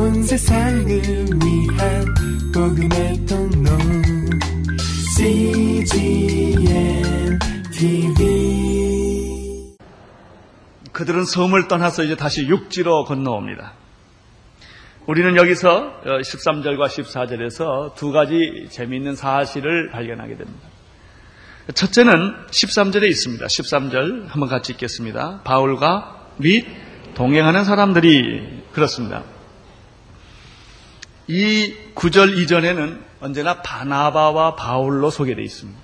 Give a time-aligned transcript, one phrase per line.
[0.00, 2.04] 온 세상을 위한
[2.54, 3.70] 복음의 통로
[5.14, 6.62] CGM
[7.70, 9.76] TV
[10.92, 13.74] 그들은 섬을 떠나서 이제 다시 육지로 건너옵니다.
[15.04, 20.66] 우리는 여기서 13절과 14절에서 두 가지 재미있는 사실을 발견하게 됩니다.
[21.74, 23.44] 첫째는 13절에 있습니다.
[23.44, 25.42] 13절 한번 같이 읽겠습니다.
[25.44, 26.66] 바울과 및
[27.12, 29.24] 동행하는 사람들이 그렇습니다.
[31.30, 35.80] 이 구절 이전에는 언제나 바나바와 바울로 소개되어 있습니다.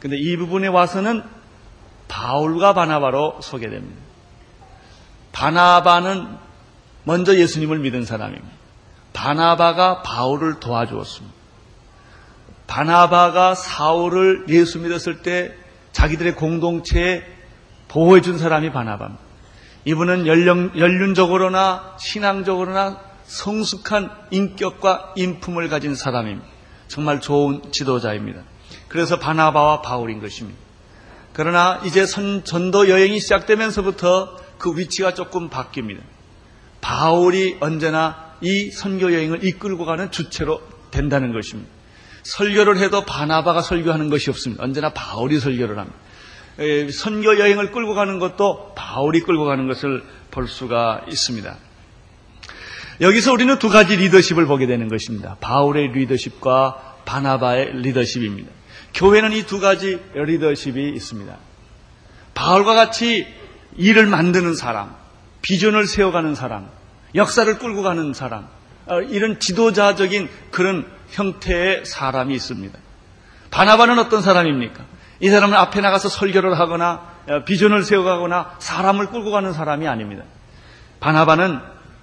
[0.00, 1.22] 근데 이 부분에 와서는
[2.08, 4.02] 바울과 바나바로 소개됩니다.
[5.30, 6.26] 바나바는
[7.04, 8.48] 먼저 예수님을 믿은 사람입니다.
[9.12, 11.36] 바나바가 바울을 도와주었습니다.
[12.66, 15.54] 바나바가 사울을 예수 믿었을 때
[15.92, 17.22] 자기들의 공동체에
[17.86, 19.22] 보호해 준 사람이 바나바입니다.
[19.84, 26.46] 이분은 연령, 연륜적으로나 신앙적으로나 성숙한 인격과 인품을 가진 사람입니다.
[26.88, 28.42] 정말 좋은 지도자입니다.
[28.88, 30.58] 그래서 바나바와 바울인 것입니다.
[31.32, 36.00] 그러나 이제 선, 전도 여행이 시작되면서부터 그 위치가 조금 바뀝니다.
[36.80, 41.70] 바울이 언제나 이 선교 여행을 이끌고 가는 주체로 된다는 것입니다.
[42.24, 44.62] 설교를 해도 바나바가 설교하는 것이 없습니다.
[44.62, 45.98] 언제나 바울이 설교를 합니다.
[46.92, 51.56] 선교 여행을 끌고 가는 것도 바울이 끌고 가는 것을 볼 수가 있습니다.
[53.00, 55.36] 여기서 우리는 두 가지 리더십을 보게 되는 것입니다.
[55.40, 58.50] 바울의 리더십과 바나바의 리더십입니다.
[58.94, 61.36] 교회는 이 두 가지 리더십이 있습니다.
[62.34, 63.26] 바울과 같이
[63.76, 64.94] 일을 만드는 사람,
[65.40, 66.68] 비전을 세워가는 사람,
[67.14, 68.46] 역사를 끌고 가는 사람,
[68.86, 72.78] 어, 이런 지도자적인 그런 형태의 사람이 있습니다.
[73.50, 74.84] 바나바는 어떤 사람입니까?
[75.20, 80.24] 이 사람은 앞에 나가서 설교를 하거나 어, 비전을 세워가거나 사람을 끌고 가는 사람이 아닙니다.
[81.00, 81.60] 바나바는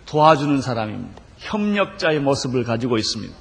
[0.10, 1.22] 도와주는 사람입니다.
[1.38, 3.34] 협력자의 모습을 가지고 있습니다.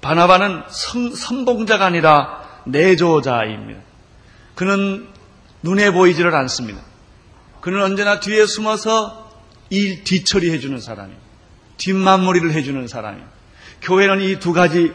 [0.00, 3.80] 바나바는 선, 선봉자가 아니라 내조자입니다.
[4.54, 5.08] 그는
[5.62, 6.80] 눈에 보이지를 않습니다.
[7.60, 9.28] 그는 언제나 뒤에 숨어서
[9.70, 11.20] 일 뒤처리해 주는 사람입니다.
[11.78, 13.30] 뒷마무리를 해 주는 사람입니다.
[13.82, 14.92] 교회는 이 두 가지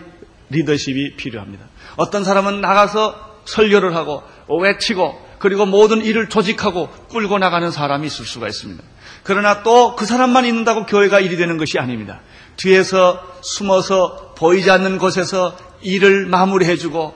[0.49, 1.65] 리더십이 필요합니다.
[1.97, 8.47] 어떤 사람은 나가서 설교를 하고 외치고 그리고 모든 일을 조직하고 끌고 나가는 사람이 있을 수가
[8.47, 8.81] 있습니다.
[9.23, 12.21] 그러나 또 그 사람만 있는다고 교회가 일이 되는 것이 아닙니다.
[12.57, 17.13] 뒤에서 숨어서 보이지 않는 곳에서 일을 마무리해주고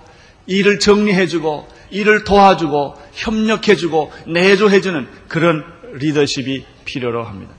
[0.48, 5.64] 일을 정리해주고 일을 도와주고 협력해주고 내조해주는 그런
[5.94, 7.54] 리더십이 필요로 합니다.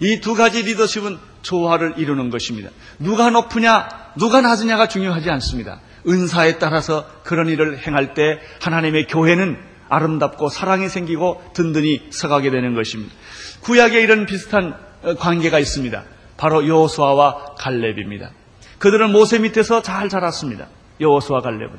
[0.00, 2.70] 이 두 가지 리더십은 조화를 이루는 것입니다.
[2.98, 5.80] 누가 높으냐, 누가 낮으냐가 중요하지 않습니다.
[6.08, 9.56] 은사에 따라서 그런 일을 행할 때 하나님의 교회는
[9.88, 13.14] 아름답고 사랑이 생기고 든든히 서가게 되는 것입니다.
[13.62, 16.04] 구약에 이런 비슷한 어, 관계가 있습니다.
[16.36, 18.30] 바로 여호수아와 갈렙입니다.
[18.78, 20.66] 그들은 모세 밑에서 잘 자랐습니다.
[21.00, 21.72] 여호수아 갈렙은.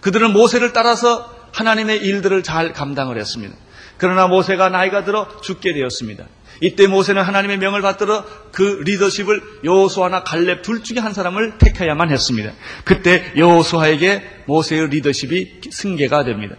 [0.00, 3.54] 그들은 모세를 따라서 하나님의 일들을 잘 감당을 했습니다.
[3.96, 6.24] 그러나 모세가 나이가 들어 죽게 되었습니다.
[6.60, 12.52] 이때 모세는 하나님의 명을 받들어 그 리더십을 여호수아나 갈렙 둘 중에 한 사람을 택해야만 했습니다.
[12.84, 16.56] 그때 여호수아에게 모세의 리더십이 승계가 됩니다.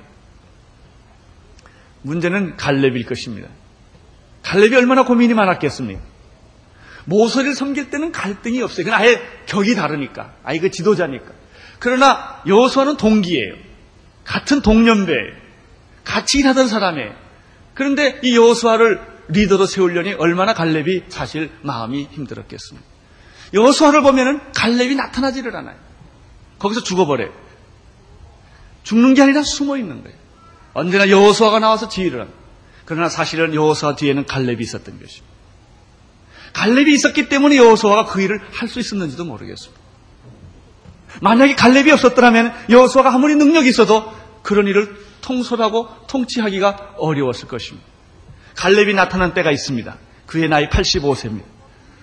[2.01, 3.49] 문제는 갈렙일 것입니다.
[4.47, 6.01] 갈렙이 얼마나 고민이 많았겠습니까?
[7.03, 8.85] 모세를 섬길 때는 갈등이 없어요.
[8.85, 10.33] 그건 아예 격이 다르니까.
[10.43, 11.31] 아예 그 지도자니까.
[11.79, 13.55] 그러나 여호수아는 동기예요.
[14.23, 15.33] 같은 동년배예요.
[16.05, 17.13] 같이 일하던 사람이에요.
[17.73, 22.87] 그런데 이 여호수아를 리더로 세우려니 얼마나 갈렙이 사실 마음이 힘들었겠습니까?
[23.53, 25.75] 여호수아를 보면은 갈렙이 나타나지를 않아요.
[26.59, 27.31] 거기서 죽어버려요.
[28.83, 30.17] 죽는 게 아니라 숨어 있는 거예요.
[30.73, 32.46] 언제나 여호수아가 나와서 지휘를 합니다.
[32.87, 35.35] 그러나 사실은 여호수아 뒤에는 갈렙이 있었던 것입니다.
[36.53, 39.79] 갈렙이 있었기 때문에 여호수아가 그 일을 할 수 있었는지도 모르겠습니다.
[41.21, 44.09] 만약에 갈렙이 없었더라면 여호수아가 아무리 능력이 있어도
[44.41, 47.85] 그런 일을 통솔하고 통치하기가 어려웠을 것입니다.
[48.55, 49.97] 갈렙이 나타난 때가 있습니다.
[50.25, 51.43] 그의 나이 85세입니다.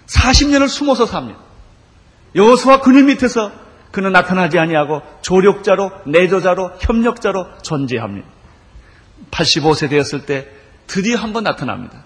[0.07, 1.41] 40년을 숨어서 삽니다.
[2.35, 3.51] 여호수아 그늘 밑에서
[3.91, 8.29] 그는 나타나지 아니하고 조력자로 내조자로 협력자로 존재합니다.
[9.31, 12.05] 85세 되었을 때 드디어 한 번 나타납니다.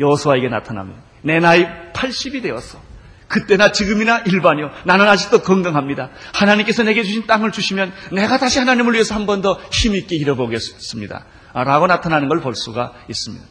[0.00, 1.00] 여호수아에게 나타납니다.
[1.22, 2.80] 내 나이 80이 되었어.
[3.28, 4.70] 그때나 지금이나 일반이요.
[4.84, 6.10] 나는 아직도 건강합니다.
[6.32, 11.24] 하나님께서 내게 주신 땅을 주시면 내가 다시 하나님을 위해서 한 번 더 힘있게 일어보겠습니다.
[11.54, 13.44] 라고 나타나는 걸 볼 수가 있습니다.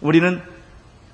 [0.00, 0.42] 우리는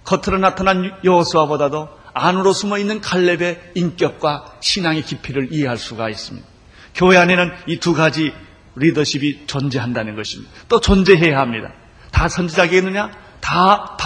[0.05, 6.47] 겉으로 나타난 여호수아보다도 안으로 숨어 있는 갈렙의 인격과 신앙의 깊이를 이해할 수가 있습니다.
[6.95, 8.33] 교회 안에는 이 두 가지
[8.77, 10.50] 리더십이 존재한다는 것입니다.
[10.69, 11.73] 또 존재해야 합니다.
[12.12, 13.11] 다 선지자겠느냐?
[13.41, 13.97] 다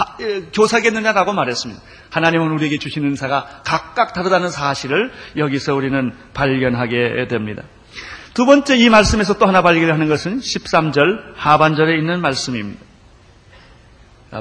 [0.51, 1.79] 교사겠느냐라고 말했습니다.
[2.09, 7.63] 하나님은 우리에게 주신 은사가 각각 다르다는 사실을 여기서 우리는 발견하게 됩니다.
[8.33, 12.81] 두 번째 이 말씀에서 또 하나 발견하는 것은 13절 하반절에 있는 말씀입니다.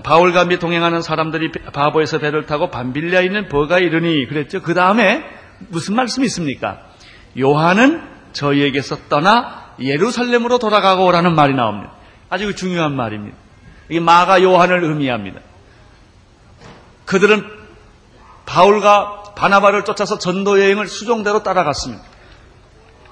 [0.02, 4.60] 바울과 및 동행하는 사람들이 바보에서 배를 타고 반빌리아에 있는 버가에 이르니 그랬죠.
[4.62, 5.24] 그 다음에
[5.68, 6.80] 무슨 말씀이 있습니까?
[7.38, 8.02] 요한은
[8.32, 11.92] 저희에게서 떠나 예루살렘으로 돌아가고 오라는 말이 나옵니다.
[12.28, 13.36] 아주 중요한 말입니다.
[13.88, 15.40] 이게 마가 요한을 의미합니다.
[17.04, 17.44] 그들은
[18.46, 22.02] 바울과 바나바를 쫓아서 전도 여행을 수종대로 따라갔습니다.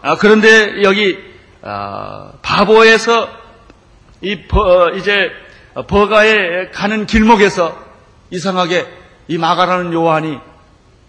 [0.02, 1.18] 아, 그런데 여기
[1.62, 3.28] 아, 바보에서
[4.20, 5.30] 이 버, 이제
[5.86, 7.76] 버가에 가는 길목에서
[8.30, 8.86] 이상하게
[9.28, 10.38] 이 마가라는 요한이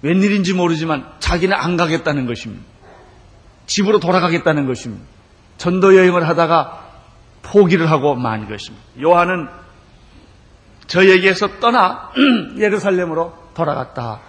[0.02, 2.64] 웬일인지 모르지만 자기는 안 가겠다는 것입니다.
[3.66, 5.04] 집으로 돌아가겠다는 것입니다.
[5.58, 6.85] 전도 여행을 하다가
[7.46, 8.86] 포기를 하고 만 것입니다.
[9.02, 9.48] 요한은
[10.88, 12.12] 저에게서 떠나
[12.58, 14.20] 예루살렘으로 돌아갔다.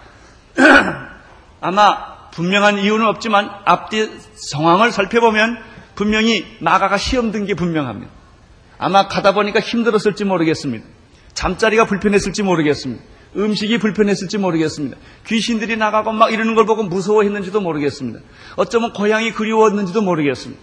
[1.61, 5.57] 아마 분명한 이유는 없지만 앞뒤 상황을 살펴보면
[5.95, 8.11] 분명히 마가가 시험 든 게 분명합니다.
[8.77, 10.85] 아마 가다 보니까 힘들었을지 모르겠습니다.
[11.33, 13.03] 잠자리가 불편했을지 모르겠습니다.
[13.35, 14.97] 음식이 불편했을지 모르겠습니다.
[15.25, 18.19] 귀신들이 나가고 막 이러는 걸 보고 무서워했는지도 모르겠습니다.
[18.55, 20.61] 어쩌면 고향이 그리웠는지도 모르겠습니다.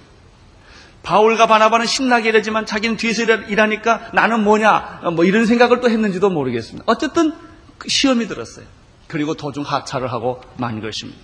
[1.04, 6.84] 바울과 바나바는 신나게 이러지만 자기는 뒤에서 일하니까 나는 뭐냐 뭐 이런 생각을 또 했는지도 모르겠습니다.
[6.86, 7.32] 어쨌든
[7.78, 8.64] 그 시험이 들었어요.
[9.06, 11.20] 그리고 도중 하차를 하고 만 것입니다.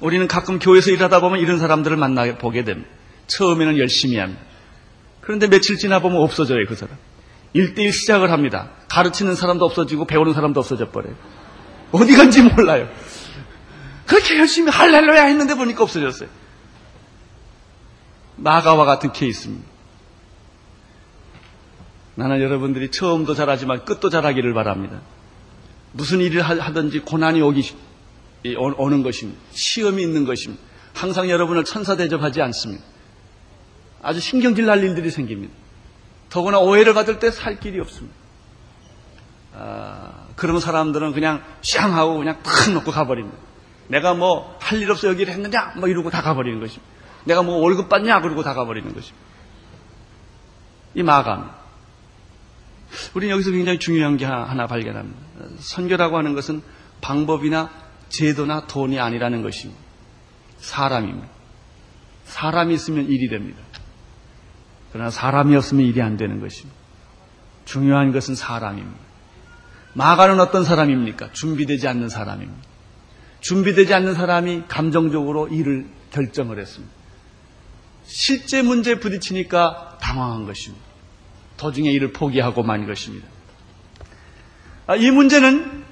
[0.00, 2.88] 우리는 가끔 교회에서 일하다 보면 이런 사람들을 만나 보게 됩니다.
[3.26, 4.42] 처음에는 열심히 합니다.
[5.22, 6.96] 그런데 며칠 지나 보면 없어져요, 그 사람.
[7.54, 8.70] 일대일 시작을 합니다.
[8.88, 11.14] 가르치는 사람도 없어지고 배우는 사람도 없어져 버려요.
[11.90, 12.88] 어디 간지 몰라요.
[14.06, 16.28] 그렇게 열심히 할렐루야 했는데 보니까 없어졌어요.
[18.36, 19.66] 마가와 같은 케이스입니다.
[22.14, 25.00] 나는 여러분들이 처음도 잘하지만 끝도 잘하기를 바랍니다.
[25.92, 27.74] 무슨 일을 하든지 고난이 오기
[28.78, 29.40] 오는 것입니다.
[29.52, 30.62] 시험이 있는 것입니다.
[30.94, 32.82] 항상 여러분을 천사 대접하지 않습니다.
[34.02, 35.52] 아주 신경질 날 일들이 생깁니다.
[36.30, 38.14] 더구나 오해를 받을 때 살 길이 없습니다.
[39.54, 43.36] 아, 그런 사람들은 그냥 샹 하고 그냥 탁 놓고 가버립니다.
[43.88, 45.74] 내가 뭐 할 일 없어 여기를 했느냐?
[45.76, 46.95] 뭐 이러고 다 가버리는 것입니다.
[47.26, 48.20] 내가 뭐 월급 받냐?
[48.22, 49.26] 그러고 다 가버리는 것입니다.
[50.94, 51.50] 이 마감.
[53.14, 55.20] 우리는 여기서 굉장히 중요한 게 하나 발견합니다.
[55.58, 56.62] 선교라고 하는 것은
[57.00, 57.70] 방법이나
[58.08, 59.80] 제도나 돈이 아니라는 것입니다.
[60.58, 61.28] 사람입니다.
[62.24, 63.60] 사람이 있으면 일이 됩니다.
[64.92, 66.76] 그러나 사람이 없으면 일이 안 되는 것입니다.
[67.64, 68.98] 중요한 것은 사람입니다.
[69.94, 71.32] 마가는 어떤 사람입니까?
[71.32, 72.62] 준비되지 않는 사람입니다.
[73.40, 76.95] 준비되지 않는 사람이 감정적으로 일을 결정을 했습니다.
[78.06, 80.84] 실제 문제에 부딪히니까 당황한 것입니다.
[81.56, 83.26] 도중에 일을 포기하고 만 것입니다.
[84.86, 85.84] 아, 이 문제는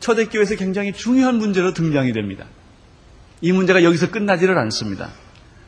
[0.00, 2.46] 초대교회에서 굉장히 중요한 문제로 등장이 됩니다.
[3.40, 5.10] 이 문제가 여기서 끝나지를 않습니다.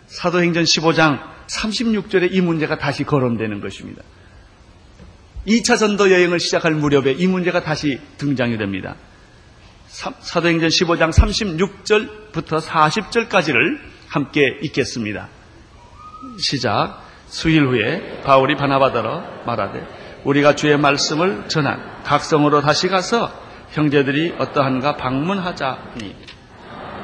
[0.09, 4.03] 사도행전 15장 36절에 이 문제가 다시 거론되는 것입니다.
[5.47, 8.97] 2차 전도 여행을 시작할 무렵에 이 문제가 다시 등장이 됩니다.
[9.89, 15.29] 사도행전 15장 36절부터 40절까지를 함께 읽겠습니다.
[16.39, 17.11] 시작.
[17.27, 19.87] 수일 후에 바울이 바나바더러 말하되
[20.25, 23.31] 우리가 주의 말씀을 전한 각성으로 다시 가서
[23.71, 26.17] 형제들이 어떠한가 방문하자니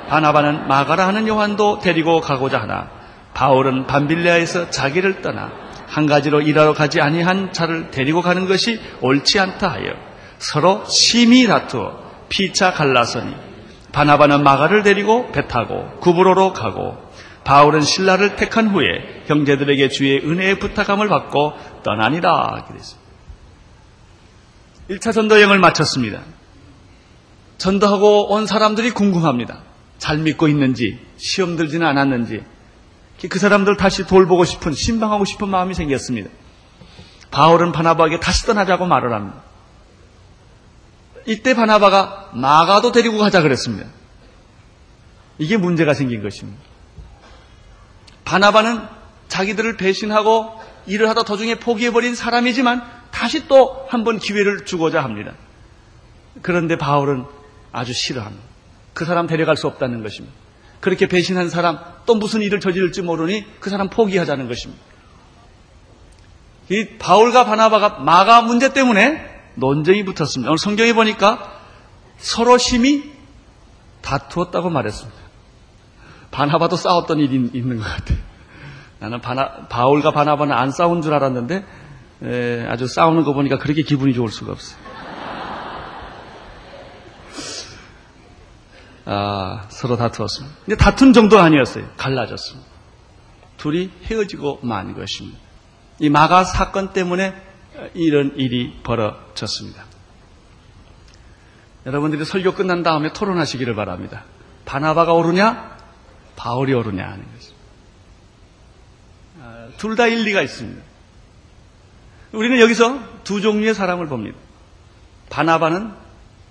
[0.09, 2.91] 바나바는 마가라 하는 요한도 데리고 가고자 하나
[3.35, 5.53] 바울은 반빌레아에서 자기를 떠나
[5.87, 9.93] 한 가지로 일하러 가지 아니한 자를 데리고 가는 것이 옳지 않다 하여
[10.39, 13.35] 서로 심히 다투어 피차 갈라서니
[13.93, 17.06] 바나바는 마가를 데리고 배 타고 구브로로 가고
[17.47, 21.53] 바울은 신라를 택한 후에 형제들에게 주의 은혜의 부탁함을 받고
[21.85, 22.65] 떠나니라.
[22.67, 23.07] 그랬습니다.
[24.91, 26.23] 1차 전도 여행을 마쳤습니다.
[27.59, 29.61] 전도하고 온 사람들이 궁금합니다.
[29.99, 32.45] 잘 믿고 있는지, 시험 들지는 않았는지,
[33.29, 36.29] 그 사람들 다시 돌보고 싶은, 신방하고 싶은 마음이 생겼습니다.
[37.31, 39.43] 바울은 바나바에게 다시 떠나자고 말을 합니다.
[41.27, 43.89] 이때 바나바가 마가도 데리고 가자 그랬습니다.
[45.39, 46.66] 이게 문제가 생긴 것입니다.
[48.27, 48.83] 바나바는
[49.29, 55.33] 자기들을 배신하고 일을 하다 도중에 포기해버린 사람이지만 다시 또 한 번 기회를 주고자 합니다.
[56.43, 57.25] 그런데 바울은
[57.73, 58.45] 아주 싫어합니다.
[58.93, 60.37] 그 사람 데려갈 수 없다는 것입니다.
[60.81, 64.83] 그렇게 배신한 사람 또 무슨 일을 저지를지 모르니 그 사람 포기하자는 것입니다.
[66.69, 70.51] 이 바울과 바나바가 마가 문제 때문에 논쟁이 붙었습니다.
[70.51, 71.61] 오늘 성경에 보니까
[72.19, 73.13] 서로 심히
[74.03, 75.19] 다투었다고 말했습니다.
[76.31, 78.19] 바나바도 싸웠던 일이 있는 것 같아요.
[78.99, 81.65] 나는 바나, 바울과 바나바는 안 싸운 줄 알았는데
[82.23, 84.79] 에, 아주 싸우는 거 보니까 그렇게 기분이 좋을 수가 없어요.
[89.05, 90.57] 아, 서로 다투었습니다.
[90.65, 91.87] 근데 다툰 정도 아니었어요.
[91.97, 92.69] 갈라졌습니다.
[93.57, 95.39] 둘이 헤어지고 만 것입니다.
[96.01, 97.35] 이 마가 사건 때문에
[97.95, 99.85] 이런 일이 벌어졌습니다.
[101.87, 104.25] 여러분들이 설교 끝난 다음에 토론하시기를 바랍니다.
[104.65, 105.76] 바나바가 오르냐?
[106.37, 107.67] 바울이 오르냐 하는 것입니다.
[109.41, 110.83] 아, 둘다 일리가 있습니다.
[112.33, 114.37] 우리는 여기서 두 종류의 사람을 봅니다.
[115.31, 115.93] 바나바는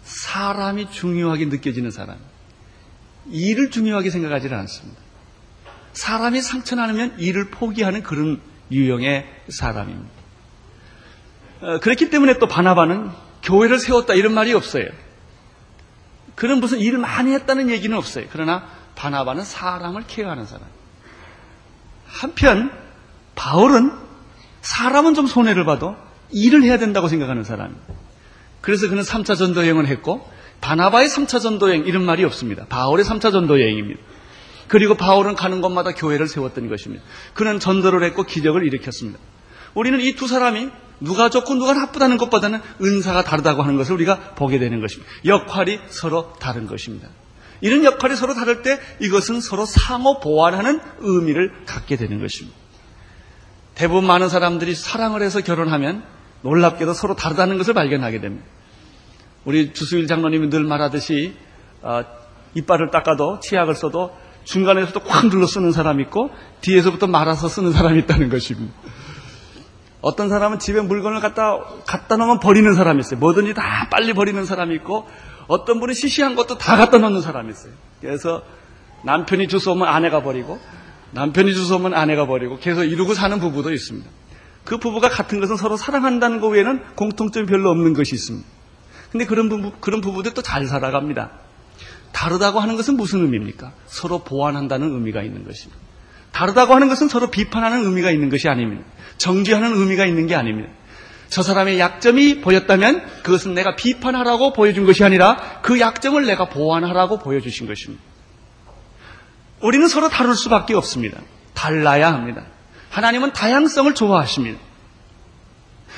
[0.03, 2.17] 사람이 중요하게 느껴지는 사람.
[3.31, 5.01] 일을 중요하게 생각하지는 않습니다.
[5.93, 10.09] 사람이 상처나면 일을 포기하는 그런 유형의 사람입니다.
[11.61, 13.09] 어, 그렇기 때문에 또 바나바는
[13.43, 14.87] 교회를 세웠다 이런 말이 없어요.
[16.35, 18.25] 그런 무슨 일을 많이 했다는 얘기는 없어요.
[18.31, 20.65] 그러나 바나바는 사람을 케어하는 사람.
[22.07, 22.71] 한편
[23.35, 23.91] 바울은
[24.61, 25.95] 사람은 좀 손해를 봐도
[26.31, 27.85] 일을 해야 된다고 생각하는 사람입니다.
[28.61, 30.27] 그래서 그는 3차 전도 여행을 했고
[30.61, 32.65] 바나바의 3차 전도 여행 이런 말이 없습니다.
[32.67, 34.01] 바울의 3차 전도 여행입니다.
[34.67, 37.03] 그리고 바울은 가는 곳마다 교회를 세웠던 것입니다.
[37.35, 39.19] 그는 전도를 했고 기적을 일으켰습니다.
[39.75, 40.69] 우리는 이 두 사람이
[41.01, 45.11] 누가 좋고 누가 나쁘다는 것보다는 은사가 다르다고 하는 것을 우리가 보게 되는 것입니다.
[45.25, 47.09] 역할이 서로 다른 것입니다.
[47.65, 52.55] 이런 역할이 서로 다를 때 이것은 서로 상호 보완하는 의미를 갖게 되는 것입니다.
[53.73, 56.03] 대부분 많은 사람들이 사랑을 해서 결혼하면
[56.43, 58.45] 놀랍게도 서로 다르다는 것을 발견하게 됩니다.
[59.45, 61.33] 우리 주수일 장로님이 늘 말하듯이
[61.81, 62.03] 어,
[62.53, 66.29] 이빨을 닦아도 치약을 써도 중간에서도 꽉 눌러 쓰는 사람이 있고
[66.61, 68.75] 뒤에서부터 말아서 쓰는 사람이 있다는 것입니다.
[70.01, 71.57] 어떤 사람은 집에 물건을 갖다
[71.87, 73.19] 갖다 놓으면 버리는 사람이 있어요.
[73.19, 75.09] 뭐든지 다 빨리 버리는 사람이 있고
[75.47, 77.73] 어떤 분은 시시한 것도 다 갖다 놓는 사람이 있어요.
[78.01, 78.43] 그래서
[79.03, 80.59] 남편이 주워오면 아내가 버리고
[81.11, 84.09] 남편이 주워오면 아내가 버리고 계속 이루고 사는 부부도 있습니다.
[84.63, 88.47] 그 부부가 같은 것은 서로 사랑한다는 것 외에는 공통점이 별로 없는 것이 있습니다.
[89.11, 91.31] 근데 그런 부부, 그런 부부들 또 잘 살아갑니다.
[92.11, 93.73] 다르다고 하는 것은 무슨 의미입니까?
[93.85, 95.79] 서로 보완한다는 의미가 있는 것입니다.
[96.31, 98.83] 다르다고 하는 것은 서로 비판하는 의미가 있는 것이 아닙니다.
[99.17, 100.69] 정죄하는 의미가 있는 게 아닙니다.
[101.29, 107.67] 저 사람의 약점이 보였다면 그것은 내가 비판하라고 보여준 것이 아니라 그 약점을 내가 보완하라고 보여주신
[107.67, 108.03] 것입니다.
[109.61, 111.19] 우리는 서로 다룰 수밖에 없습니다.
[111.53, 112.45] 달라야 합니다.
[112.89, 114.59] 하나님은 다양성을 좋아하십니다.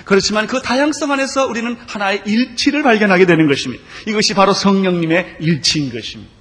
[0.05, 3.84] 그렇지만 그 다양성 안에서 우리는 하나의 일치를 발견하게 되는 것입니다.
[4.07, 6.31] 이것이 바로 성령님의 일치인 것입니다.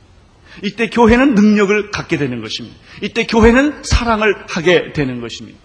[0.63, 2.77] 이때 교회는 능력을 갖게 되는 것입니다.
[3.03, 5.59] 이때 교회는 사랑을 하게 되는 것입니다.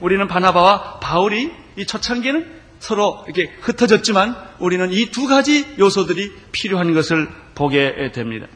[0.00, 7.28] 우리는 바나바와 바울이 이 초창기에는 서로 이렇게 흩어졌지만 우리는 이 두 가지 요소들이 필요한 것을
[7.54, 8.46] 보게 됩니다.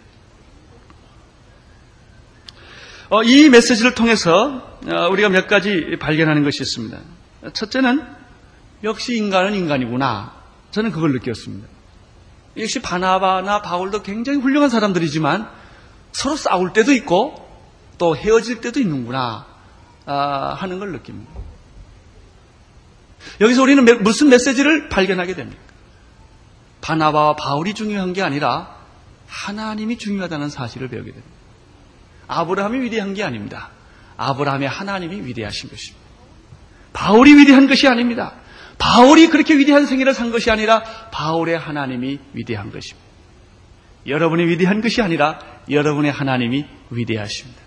[3.08, 6.98] 어, 이 메시지를 통해서 어, 우리가 몇 가지 발견하는 것이 있습니다.
[7.52, 8.02] 첫째는
[8.84, 10.32] 역시 인간은 인간이구나.
[10.70, 11.68] 저는 그걸 느꼈습니다.
[12.56, 15.48] 역시 바나바나 바울도 굉장히 훌륭한 사람들이지만
[16.12, 17.34] 서로 싸울 때도 있고
[17.98, 19.46] 또 헤어질 때도 있는구나
[20.06, 21.30] 아, 하는 걸 느낍니다.
[23.40, 25.60] 여기서 우리는 무슨 메시지를 발견하게 됩니까?
[26.80, 28.76] 바나바와 바울이 중요한 게 아니라
[29.26, 31.32] 하나님이 중요하다는 사실을 배우게 됩니다.
[32.28, 33.70] 아브라함이 위대한 게 아닙니다.
[34.16, 36.02] 아브라함의 하나님이 위대하신 것입니다.
[36.92, 38.34] 바울이 위대한 것이 아닙니다.
[38.78, 43.00] 바울이 그렇게 위대한 생애를 산 것이 아니라 바울의 하나님이 위대한 것입니다.
[44.06, 45.38] 여러분이 위대한 것이 아니라
[45.70, 47.60] 여러분의 하나님이 위대하십니다.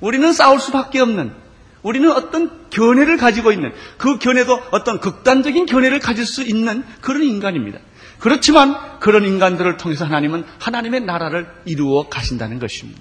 [0.00, 1.43] 우리는 싸울 수밖에 없는
[1.84, 7.78] 우리는 어떤 견해를 가지고 있는 그 견해도 어떤 극단적인 견해를 가질 수 있는 그런 인간입니다.
[8.18, 13.00] 그렇지만 그런 인간들을 통해서 하나님은 하나님의 나라를 이루어 가신다는 것입니다.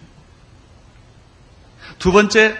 [1.98, 2.58] 두 번째,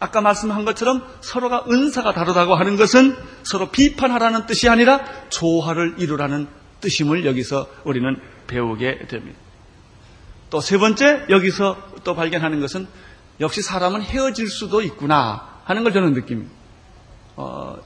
[0.00, 6.48] 아까 말씀한 것처럼 서로가 은사가 다르다고 하는 것은 서로 비판하라는 뜻이 아니라 조화를 이루라는
[6.80, 9.38] 뜻임을 여기서 우리는 배우게 됩니다.
[10.48, 12.86] 또 세 번째, 여기서 또 발견하는 것은
[13.40, 16.50] 역시 사람은 헤어질 수도 있구나 하는 걸 저는 느낍니다.
[17.36, 17.76] 어,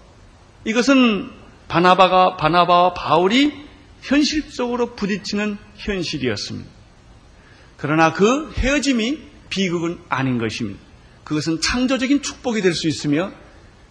[0.65, 1.31] 이것은
[1.69, 3.67] 바나바가, 바나바와 바울이
[4.03, 6.69] 현실적으로 부딪히는 현실이었습니다.
[7.77, 10.81] 그러나 그 헤어짐이 비극은 아닌 것입니다.
[11.25, 13.31] 그것은 창조적인 축복이 될 수 있으며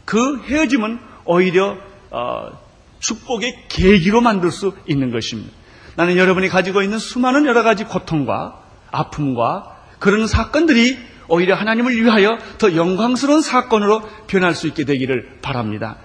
[0.06, 1.78] 그 헤어짐은 오히려
[2.10, 2.50] 어,
[3.00, 5.52] 축복의 계기로 만들 수 있는 것입니다.
[5.96, 10.98] 나는 여러분이 가지고 있는 수많은 여러 가지 고통과 아픔과 그런 사건들이
[11.28, 15.98] 오히려 하나님을 위하여 더 영광스러운 사건으로 변할 수 있게 되기를 바랍니다.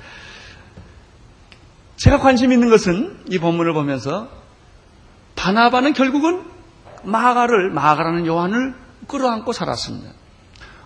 [1.97, 4.29] 제가 관심 있는 것은 이 본문을 보면서
[5.37, 6.45] 바나바는 결국은
[7.05, 8.75] 마가를 마가라는 요한을
[9.07, 10.11] 끌어안고 살았습니다.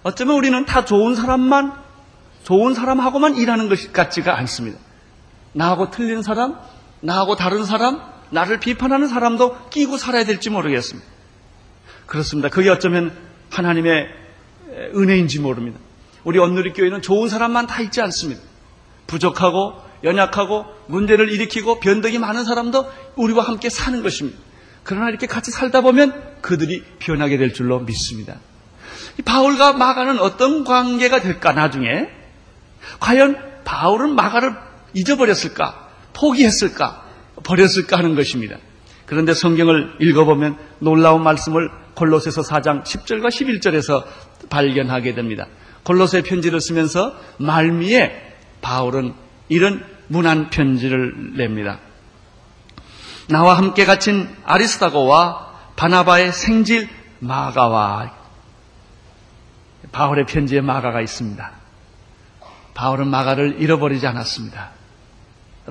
[0.03, 1.73] 어쩌면 우리는 다 좋은 사람만
[2.45, 4.79] 좋은 사람하고만 일하는 것 같지가 않습니다.
[5.53, 6.57] 나하고 틀린 사람,
[7.01, 8.01] 나하고 다른 사람,
[8.31, 11.09] 나를 비판하는 사람도 끼고 살아야 될지 모르겠습니다.
[12.07, 12.49] 그렇습니다.
[12.49, 13.17] 그게 어쩌면
[13.51, 14.26] 하나님의
[14.95, 15.79] 은혜인지 모릅니다.
[16.25, 18.43] 우리 언누리 교회는 좋은 사람만 다 있지 않습니다.
[19.07, 24.39] 부족하고 연약하고 문제를 일으키고 변덕이 많은 사람도 우리와 함께 사는 것입니다.
[24.83, 28.37] 그러나 이렇게 같이 살다 보면 그들이 변하게 될 줄로 믿습니다.
[29.25, 32.09] 바울과 마가는 어떤 관계가 될까 나중에
[33.01, 34.55] 과연 바울은 마가를
[34.95, 37.05] 잊어버렸을까 포기했을까
[37.43, 38.59] 버렸을까 하는 것입니다.
[39.07, 44.05] 그런데 성경을 읽어보면 놀라운 말씀을 골로새서 4장 10절과 11절에서
[44.49, 45.47] 발견하게 됩니다.
[45.83, 49.15] 골로새 편지를 쓰면서 말미에 바울은
[49.49, 51.81] 이런 문안 편지를 냅니다.
[53.29, 56.89] 나와 함께 갇힌 아리스타고와 바나바의 생질
[57.19, 58.15] 마가와
[59.93, 61.51] 바울의 편지에 마가가 있습니다.
[62.75, 64.76] 바울은 마가를 잃어버리지 않았습니다.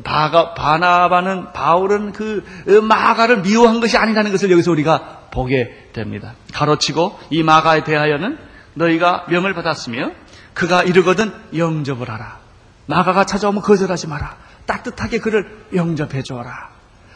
[0.03, 2.43] 바가, 바나바는 바울은 그
[2.83, 6.33] 마가를 미워한 것이 아니라는 것을 여기서 우리가 보게 됩니다.
[6.53, 8.37] 가로치고 이 마가에 대하여는
[8.73, 10.11] 너희가 명을 받았으며
[10.53, 12.39] 그가 이르거든 영접을 하라.
[12.87, 14.37] 마가가 찾아오면 거절하지 마라.
[14.65, 16.69] 따뜻하게 그를 영접해 주어라.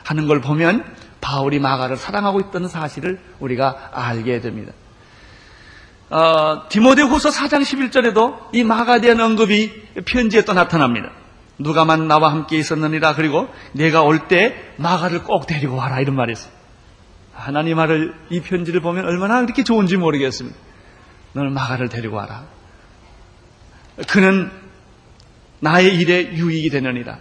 [0.04, 0.86] 하는 걸 보면
[1.22, 4.74] 바울이 마가를 사랑하고 있다는 사실을 우리가 알게 됩니다.
[6.10, 9.72] 어, 디모데후서 4장 11절에도 이 마가에 대한 언급이
[10.06, 11.12] 편지에 또 나타납니다.
[11.60, 16.52] 누가만 나와 함께 있었느니라 그리고 내가 올 때 마가를 꼭 데리고 와라 이런 말이 있어요.
[17.34, 20.58] 하나님 말을 이 편지를 보면 얼마나 그렇게 좋은지 모르겠습니다.
[21.34, 22.46] 너는 마가를 데리고 와라.
[24.08, 24.52] 그는
[25.60, 27.20] 나의 일에 유익이 되느니라.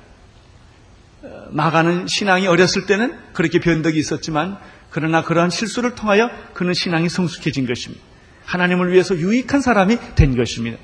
[1.23, 4.59] 어, 마가는 신앙이 어렸을 때는 그렇게 변덕이 있었지만
[4.90, 8.04] 그러나 그러한 실수를 통하여 그는 신앙이 성숙해진 것입니다.
[8.47, 10.78] 하나님을 위해서 유익한 사람이 된 것입니다.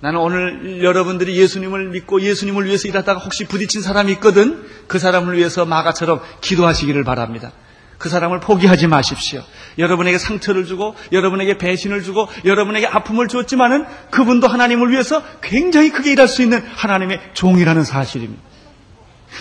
[0.00, 5.64] 나는 오늘 여러분들이 예수님을 믿고 예수님을 위해서 일하다가 혹시 부딪힌 사람이 있거든 그 사람을 위해서
[5.64, 7.52] 마가처럼 기도하시기를 바랍니다.
[7.98, 9.42] 그 사람을 포기하지 마십시오.
[9.78, 16.28] 여러분에게 상처를 주고 여러분에게 배신을 주고 여러분에게 아픔을 줬지만은 그분도 하나님을 위해서 굉장히 크게 일할
[16.28, 18.42] 수 있는 하나님의 종이라는 사실입니다.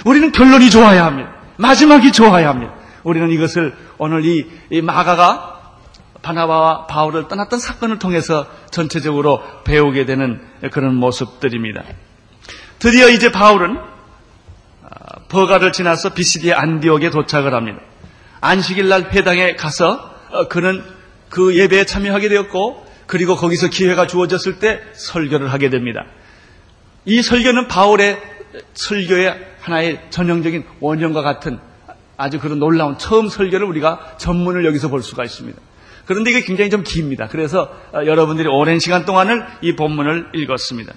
[0.05, 1.33] 우리는 결론이 좋아야 합니다.
[1.57, 2.73] 마지막이 좋아야 합니다.
[3.03, 5.54] 우리는 이것을 오늘 이, 이 마가가
[6.25, 11.83] 바나바와 바울을 떠났던 사건을 통해서 전체적으로 배우게 되는 그런 모습들입니다.
[12.79, 17.79] 드디어 이제 바울은 아, 버가를 지나서 비시디의 안디옥에 도착을 합니다.
[18.41, 20.83] 안식일 날 회당에 가서 어, 그는
[21.29, 26.05] 그 예배에 참여하게 되었고 그리고 거기서 기회가 주어졌을 때 설교를 하게 됩니다.
[27.05, 28.19] 이 설교는 바울의
[28.73, 31.59] 설교의 하나의 전형적인 원형과 같은
[32.17, 35.59] 아주 그런 놀라운 처음 설교를 우리가 전문을 여기서 볼 수가 있습니다.
[36.05, 37.27] 그런데 이게 굉장히 좀 깁니다.
[37.27, 40.93] 그래서 어, 여러분들이 오랜 시간 동안을 이 본문을 읽었습니다.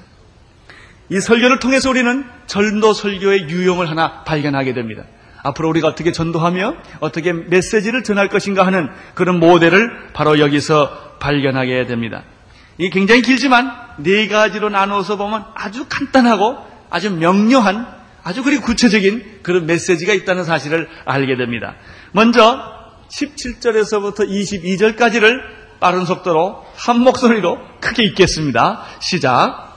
[1.10, 5.04] 이 설교를 통해서 우리는 전도 설교의 유형을 하나 발견하게 됩니다.
[5.42, 12.24] 앞으로 우리가 어떻게 전도하며 어떻게 메시지를 전할 것인가 하는 그런 모델을 바로 여기서 발견하게 됩니다.
[12.76, 16.58] 이게 굉장히 길지만 네 가지로 나누어서 보면 아주 간단하고
[16.90, 17.86] 아주 명료한
[18.22, 21.76] 아주 그리고 구체적인 그런 메시지가 있다는 사실을 알게 됩니다.
[22.12, 22.77] 먼저
[23.08, 25.40] 17절에서부터 22절까지를
[25.80, 28.82] 빠른 속도로 한 목소리로 크게 읽겠습니다.
[29.00, 29.68] 시작.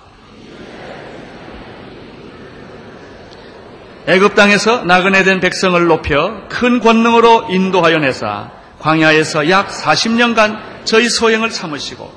[4.07, 11.51] 애굽 땅에서 나그네 된 백성을 높여 큰 권능으로 인도하여 내사 광야에서 약 40년간 저희 소행을
[11.51, 12.11] 참으시고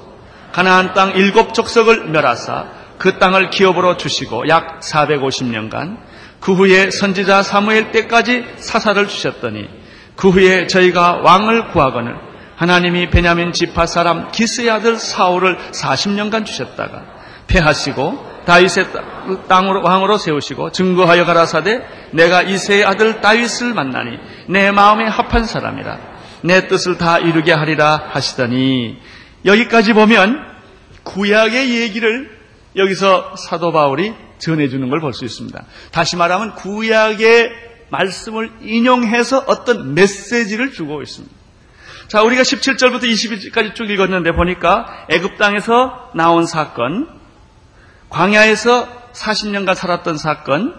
[0.53, 5.98] 가나안 땅 일곱 족속을 멸하사 그 땅을 기업으로 주시고 약 450년간
[6.40, 9.68] 그 후에 선지자 사무엘 때까지 사사를 주셨더니
[10.16, 12.16] 그 후에 저희가 왕을 구하거늘
[12.57, 17.03] 하나님이 베냐민 지파 사람 기스의 아들 사울을 40년간 주셨다가
[17.46, 18.87] 패하시고 다윗의
[19.48, 25.98] 땅으로 왕으로 세우시고 증거하여 가라사대 내가 이세의 아들 다윗을 만나니 내 마음에 합한 사람이라
[26.42, 28.98] 내 뜻을 다 이루게 하리라 하시더니
[29.44, 30.38] 여기까지 보면
[31.03, 32.31] 구약의 얘기를
[32.77, 35.64] 여기서 사도 바울이 전해주는 걸 볼 수 있습니다.
[35.90, 37.50] 다시 말하면 구약의
[37.95, 41.35] 말씀을 인용해서 어떤 메시지를 주고 있습니다.
[42.09, 47.09] 자, 우리가 17절부터 21절까지 쭉 읽었는데 보니까 애굽 땅에서 나온 사건,
[48.11, 50.75] 광야에서 40년간 살았던 사건,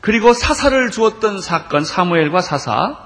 [0.00, 2.98] 그리고 사사를 주었던 사건, 사무엘과 사사,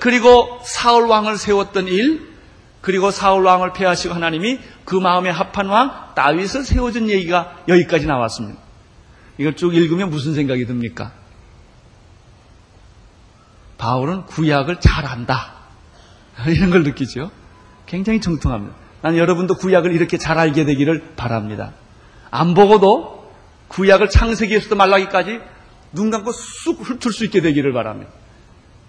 [0.00, 2.32] 그리고 사울 왕을 세웠던 일,
[2.80, 8.60] 그리고 사울 왕을 폐하시고 하나님이 그 마음에 합한 왕 다윗을 세워준 얘기가 여기까지 나왔습니다.
[9.38, 11.12] 이걸 쭉 읽으면 무슨 생각이 듭니까?
[13.82, 15.54] 바울은 구약을 잘 안다.
[16.46, 17.32] 이런 걸 느끼죠.
[17.84, 18.76] 굉장히 정통합니다.
[19.00, 21.72] 나는 여러분도 구약을 이렇게 잘 알게 되기를 바랍니다.
[22.30, 23.32] 안 보고도
[23.66, 25.40] 구약을 창세기에서도 말라기까지
[25.90, 28.12] 눈 감고 쑥 훑을 수 있게 되기를 바랍니다.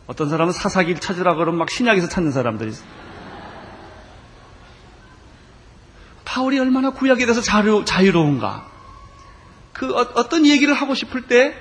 [0.06, 2.88] 어떤 사람은 사사기를 찾으라 그러면 막 신약에서 찾는 사람들이 있어요.
[6.24, 8.68] 바울이 얼마나 구약에 대해서 자유, 자유로운가.
[9.74, 11.56] 그 어, 떤 얘기를 하고 싶을 때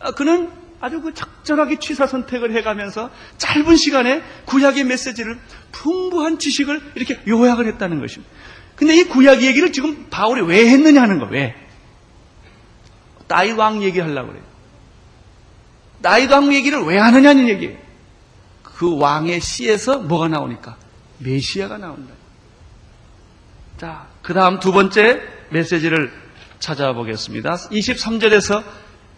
[0.00, 5.38] 아, 그는 아주 그 적절하게 취사 선택을 해가면서 짧은 시간에 구약의 메시지를
[5.72, 8.32] 풍부한 지식을 이렇게 요약을 했다는 것입니다.
[8.76, 11.54] 근데 이 구약 얘기를 지금 바울이 왜 했느냐 하는 거, 왜?
[13.26, 14.44] 나이왕 얘기하려고 그래요.
[16.00, 17.76] 나이왕 얘기를 왜 하느냐는 얘기예요.
[18.62, 20.76] 그 왕의 씨에서 뭐가 나오니까?
[21.18, 22.14] 메시아가 나온다.
[23.76, 26.12] 자, 그 다음 두 번째 메시지를
[26.60, 27.50] 찾아보겠습니다.
[27.54, 28.62] 23절에서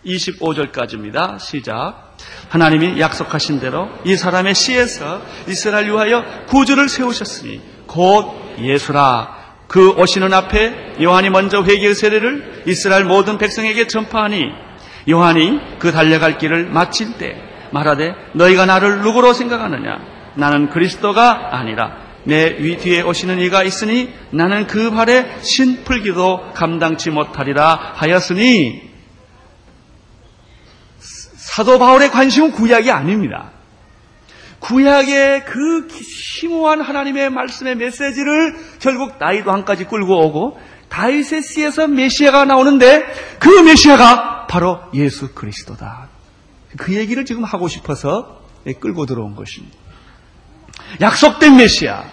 [0.05, 1.39] 25절까지입니다.
[1.39, 2.17] 시작.
[2.49, 9.39] 하나님이 약속하신 대로 이 사람의 씨에서 이스라엘 위하여 구주를 세우셨으니 곧 예수라.
[9.69, 14.45] 그 오시는 앞에 요한이 먼저 회개의 세례를 이스라엘 모든 백성에게 전파하니
[15.09, 20.01] 요한이 그 달려갈 길을 마칠 때 말하되 너희가 나를 누구로 생각하느냐
[20.35, 27.11] 나는 그리스도가 아니라 내 위 뒤에 오시는 이가 있으니 나는 그 발에 신 풀기도 감당치
[27.11, 28.90] 못하리라 하였으니
[31.51, 33.51] 사도 바울의 관심은 구약이 아닙니다.
[34.61, 43.05] 구약의 그 심오한 하나님의 말씀의 메시지를 결국 다윗 왕까지 끌고 오고 다윗의 씨에서 메시아가 나오는데
[43.41, 46.09] 그 메시아가 바로 예수 그리스도다.
[46.77, 48.43] 그 얘기를 지금 하고 싶어서
[48.79, 49.77] 끌고 들어온 것입니다.
[51.01, 52.05] 약속된 메시아.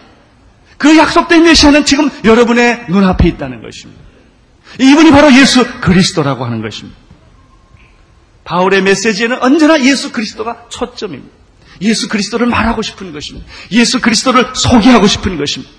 [0.80, 4.02] 그 약속된 메시아는 지금 여러분의 눈앞에 있다는 것입니다.
[4.80, 7.07] 이분이 바로 예수 그리스도라고 하는 것입니다.
[8.47, 11.36] 바울의 메시지에는 언제나 예수 그리스도가 초점입니다.
[11.81, 13.45] 예수 그리스도를 말하고 싶은 것입니다.
[13.71, 15.71] 예수 그리스도를 소개하고 싶은 것입니다.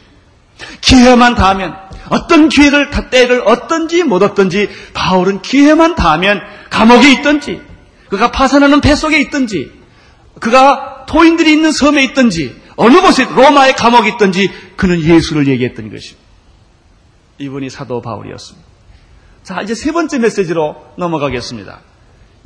[0.83, 1.74] 기회만 닿으면
[2.11, 7.62] 어떤 기회를 다 때를 얻든지 못 얻든지 바울은 기회만 닿으면 감옥에 있든지
[8.11, 9.72] 그가 파산하는 뱃속에 있든지
[10.38, 16.22] 그가 토인들이 있는 섬에 있든지 어느 곳에 로마의 감옥에 있든지 그는 예수를 얘기했던 것입니다.
[17.38, 18.68] 이분이 사도 바울이었습니다.
[19.42, 21.81] 자, 이제 세 번째 메시지로 넘어가겠습니다.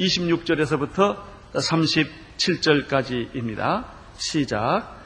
[0.02, 1.16] 26절에서부터
[1.54, 3.84] 37절까지입니다.
[4.16, 5.00] 시작.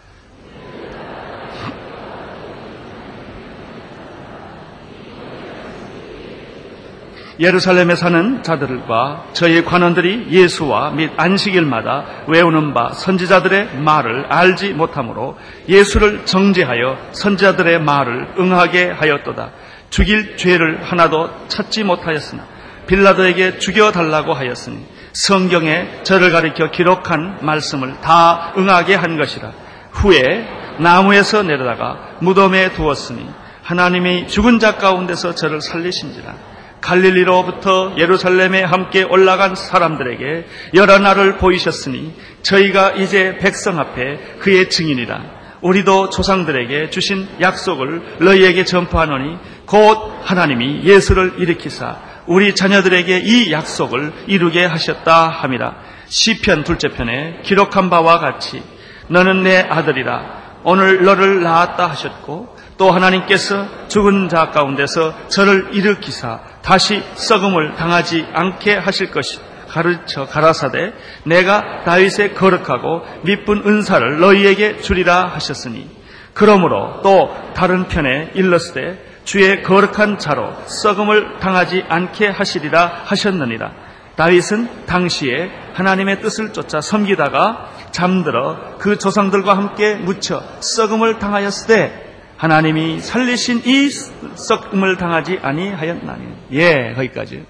[7.38, 15.36] 예루살렘에 사는 자들과 저희 관원들이 예수와 및 안식일마다 외우는 바 선지자들의 말을 알지 못하므로
[15.68, 19.52] 예수를 정죄하여 선지자들의 말을 응하게 하였도다.
[19.90, 22.55] 죽일 죄를 하나도 찾지 못하였으나
[22.86, 29.52] 빌라도에게 죽여달라고 하였으니 성경에 저를 가리켜 기록한 말씀을 다 응하게 한 것이라.
[29.92, 30.46] 후에
[30.78, 33.26] 나무에서 내려다가 무덤에 두었으니
[33.62, 36.34] 하나님이 죽은 자 가운데서 저를 살리신지라.
[36.80, 45.36] 갈릴리로부터 예루살렘에 함께 올라간 사람들에게 여러 날을 보이셨으니 저희가 이제 백성 앞에 그의 증인이라.
[45.62, 51.96] 우리도 조상들에게 주신 약속을 너희에게 전파하노니 곧 하나님이 예수를 일으키사
[52.26, 55.74] 우리 자녀들에게 이 약속을 이루게 하셨다 함이라.
[56.08, 58.62] 시편 둘째 편에 기록한 바와 같이
[59.08, 67.02] 너는 내 아들이라 오늘 너를 낳았다 하셨고 또 하나님께서 죽은 자 가운데서 저를 일으키사 다시
[67.14, 70.92] 썩음을 당하지 않게 하실 것이 가르쳐 가라사대
[71.24, 75.88] 내가 다윗의 거룩하고 미쁜 은사를 너희에게 주리라 하셨으니
[76.34, 83.72] 그러므로 또 다른 편에 일렀을 주의 거룩한 자로 썩음을 당하지 않게 하시리라 하셨느니라.
[84.14, 92.02] 다윗은 당시에 하나님의 뜻을 쫓아 섬기다가 잠들어 그 조상들과 함께 묻혀 썩음을 당하였을 때
[92.36, 96.24] 하나님이 살리신 이 썩음을 당하지 아니하였나니.
[96.52, 97.44] 예, 거기까지.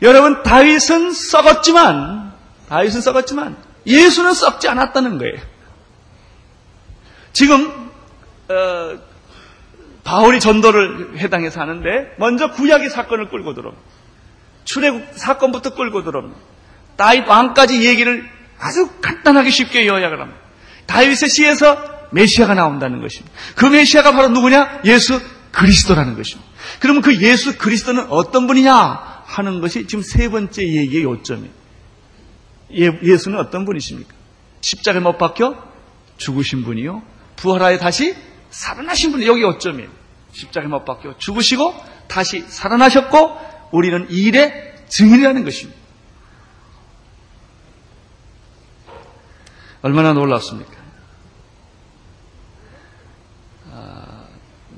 [0.00, 2.32] 여러분, 다윗은 썩었지만,
[2.68, 5.38] 다윗은 썩었지만, 예수는 썩지 않았다는 거예요.
[7.32, 7.90] 지금,
[8.48, 9.07] 어,
[10.08, 13.84] 바울이 전도를 해당해서 하는데 먼저 구약의 사건을 끌고 들어옵니다.
[14.64, 16.40] 출애굽 사건부터 끌고 들어옵니다.
[16.96, 18.26] 다윗 왕까지 얘기를
[18.58, 20.40] 아주 간단하게 쉽게 요약을 합니다.
[20.86, 23.36] 다윗의 시에서 메시아가 나온다는 것입니다.
[23.54, 24.80] 그 메시아가 바로 누구냐?
[24.86, 25.20] 예수
[25.52, 26.50] 그리스도라는 것입니다.
[26.80, 28.72] 그러면 그 예수 그리스도는 어떤 분이냐
[29.26, 31.52] 하는 것이 지금 세 번째 얘기의 요점이에요.
[32.78, 34.14] 예, 예수는 어떤 분이십니까?
[34.62, 35.54] 십자가에 못 박혀
[36.16, 37.02] 죽으신 분이요.
[37.36, 38.14] 부활하여 다시
[38.48, 39.97] 살아나신 분이 여기 요점이에요.
[40.38, 41.74] 십자가에 못 박혀 죽으시고
[42.06, 45.78] 다시 살아나셨고 우리는 이 일의 증인이라는 것입니다.
[49.82, 50.72] 얼마나 놀랍습니까?
[53.70, 54.24] 아,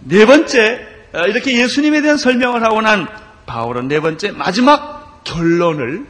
[0.01, 3.07] 네 번째, 아, 이렇게 예수님에 대한 설명을 하고 난
[3.47, 6.07] 바울은 네 번째 마지막 결론을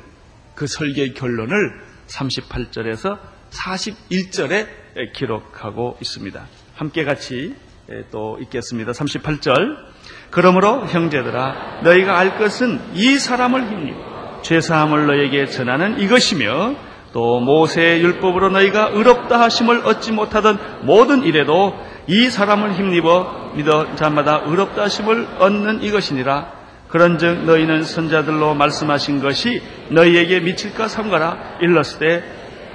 [0.55, 3.19] 그 설계의 결론을 38절에서
[3.51, 6.47] 41절에 기록하고 있습니다.
[6.75, 7.55] 함께 같이
[8.11, 8.93] 또 읽겠습니다.
[8.93, 9.77] 38절.
[10.31, 16.75] 그러므로 형제들아 너희가 알 것은 이 사람을 힘입어 죄사함을 너에게 전하는 이것이며
[17.13, 21.75] 또 모세의 율법으로 너희가 의롭다 하심을 얻지 못하던 모든 일에도
[22.07, 26.61] 이 사람을 힘입어 믿어 자마다 의롭다 하심을 얻는 이것이니라.
[26.89, 32.25] 그런즉 너희는 선자들로 말씀하신 것이 너희에게 미칠까 삼가라 일렀을 때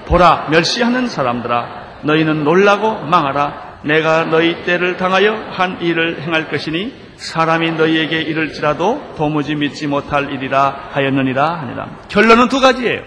[0.06, 7.72] 보라 멸시하는 사람들아 너희는 놀라고 망하라 내가 너희 때를 당하여 한 일을 행할 것이니 사람이
[7.74, 13.04] 너희에게 이를지라도 도무지 믿지 못할 일이라 하였느니라 하니라 결론은 두 가지예요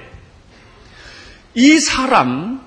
[1.54, 2.60] 이 사람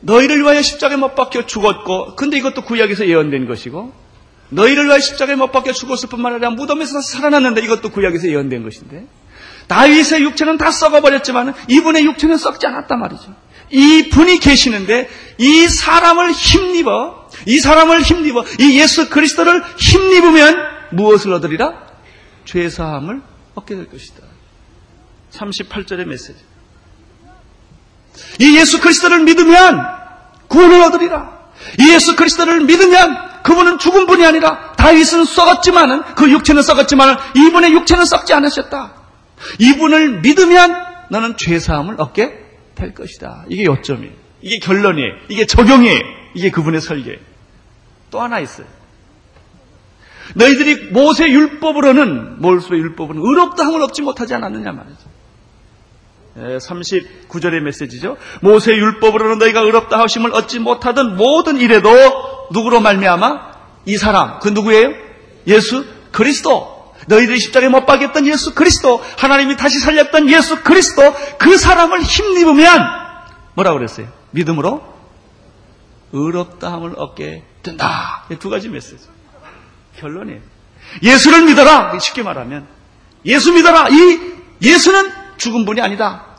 [0.00, 3.92] 너희를 위하여 십자가에 못 박혀 죽었고 근데 이것도 구약에서 예언된 것이고
[4.50, 9.06] 너희를 위하여 십자가에 못 박혀 죽었을 뿐만 아니라 무덤에서 살아났는데 이것도 구약에서 예언된 것인데
[9.66, 13.34] 다윗의 육체는 다 썩어버렸지만 이분의 육체는 썩지 않았단 말이죠.
[13.70, 20.56] 이 분이 계시는데 이 사람을 힘입어 이 사람을 힘입어 이 예수 그리스도를 힘입으면
[20.90, 21.84] 무엇을 얻으리라?
[22.44, 23.22] 죄 사함을
[23.54, 24.22] 얻게 될 것이다.
[25.32, 26.36] 38절의 메시지.
[28.38, 29.84] 이 예수 그리스도를 믿으면
[30.48, 31.32] 구원을 얻으리라.
[31.80, 38.04] 이 예수 그리스도를 믿으면 그분은 죽은 분이 아니라 다윗은 썩었지만은 그 육체는 썩었지만은 이분의 육체는
[38.04, 38.92] 썩지 않으셨다.
[39.58, 42.43] 이분을 믿으면 너는 죄 사함을 얻게
[42.74, 43.44] 될 것이다.
[43.48, 44.12] 이게 요점이에요.
[44.42, 45.12] 이게 결론이에요.
[45.28, 46.00] 이게 적용이에요.
[46.34, 47.18] 이게 그분의 설계예요.
[48.10, 48.66] 또 하나 있어요.
[50.34, 55.14] 너희들이 모세 율법으로는 모세 율법은 의롭다 함을 얻지 못하지 않았느냐 말이죠.
[56.36, 58.16] 39절의 메시지죠.
[58.40, 61.90] 모세 율법으로는 너희가 의롭다 하심을 얻지 못하던 모든 일에도
[62.52, 63.54] 누구로 말미암아
[63.86, 64.92] 이 사람 그 누구예요?
[65.46, 66.73] 예수 그리스도.
[67.06, 72.80] 너희들이 십자가에 못 박였던 예수 그리스도, 하나님이 다시 살렸던 예수 그리스도, 그 사람을 힘입으면
[73.54, 74.08] 뭐라고 그랬어요?
[74.30, 74.82] 믿음으로
[76.12, 78.24] 의롭다함을 얻게 된다.
[78.38, 79.08] 두 가지 메시지.
[79.98, 80.40] 결론이에요.
[81.02, 81.98] 예수를 믿어라.
[81.98, 82.66] 쉽게 말하면
[83.26, 83.88] 예수 믿어라.
[83.90, 84.20] 이
[84.62, 86.33] 예수는 죽은 분이 아니다.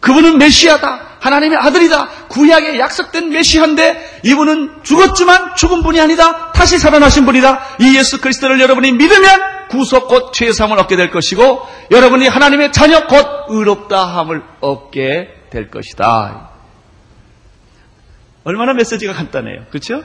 [0.00, 1.08] 그분은 메시아다.
[1.20, 2.08] 하나님의 아들이다.
[2.28, 6.52] 구약에 약속된 메시아인데 이분은 죽었지만 죽은 분이 아니다.
[6.52, 7.76] 다시 살아나신 분이다.
[7.80, 13.26] 이 예수 그리스도를 여러분이 믿으면 구속 곧 죄사함을 얻게 될 것이고 여러분이 하나님의 자녀 곧
[13.48, 16.50] 의롭다함을 얻게 될 것이다.
[18.44, 19.66] 얼마나 메시지가 간단해요.
[19.68, 20.02] 그렇죠?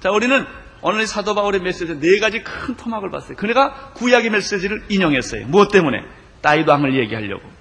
[0.00, 0.46] 자, 우리는
[0.82, 3.36] 오늘 사도 바울의 메시지 네 가지 큰 토막을 봤어요.
[3.36, 5.46] 그네가 구약의 메시지를 인용했어요.
[5.48, 5.98] 무엇 때문에?
[6.42, 7.55] 다이도 왕을 얘기하려고.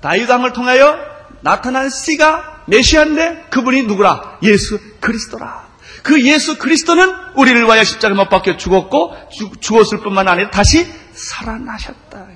[0.00, 0.98] 다이도 왕을 통하여
[1.40, 4.38] 나타난 씨가 메시아인데 그분이 누구라?
[4.42, 5.66] 예수 그리스도라.
[6.02, 9.14] 그 예수 그리스도는 우리를 위하여 십자가에 못 박혀 죽었고
[9.60, 12.26] 죽었을 뿐만 아니라 다시 살아나셨다.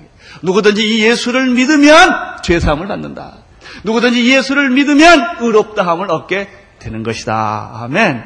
[0.42, 3.38] 누구든지 이 예수를 믿으면 죄 사함을 받는다.
[3.85, 7.70] 누구든지 예수를 믿으면 의롭다 함을 얻게 되는 것이다.
[7.75, 8.25] 아멘.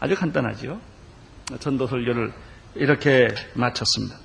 [0.00, 0.80] 아주 간단하지요.
[1.60, 2.32] 전도 설교를
[2.74, 4.16] 이렇게 마쳤습니다.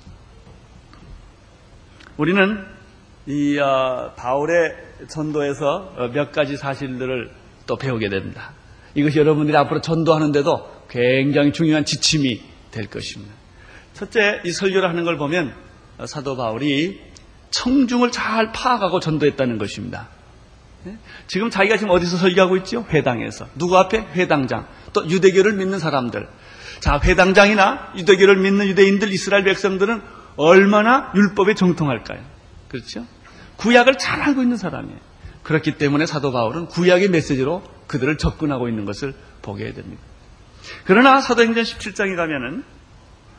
[2.16, 2.75] 우리는
[3.26, 4.76] 이 어, 바울의
[5.08, 7.30] 전도에서 어, 몇 가지 사실들을
[7.66, 8.52] 또 배우게 됩니다.
[8.94, 13.34] 이것이 여러분들이 앞으로 전도하는데도 굉장히 중요한 지침이 될 것입니다.
[13.94, 15.54] 첫째, 이 설교를 하는 걸 보면
[16.04, 17.00] 사도 바울이
[17.50, 20.08] 청중을 잘 파악하고 전도했다는 것입니다.
[20.84, 20.98] 네?
[21.26, 22.86] 지금 자기가 지금 어디서 설교하고 있죠?
[22.90, 23.48] 회당에서.
[23.56, 23.98] 누구 앞에?
[24.14, 24.66] 회당장.
[24.92, 26.28] 또 유대교를 믿는 사람들.
[26.80, 30.02] 자, 회당장이나 유대교를 믿는 유대인들, 이스라엘 백성들은
[30.36, 32.20] 얼마나 율법에 정통할까요?
[32.68, 33.06] 그렇죠?
[33.56, 34.98] 구약을 잘 알고 있는 사람이에요.
[35.42, 40.02] 그렇기 때문에 사도 바울은 구약의 메시지로 그들을 접근하고 있는 것을 보게 됩니다.
[40.84, 42.64] 그러나 사도행전 17장에 가면은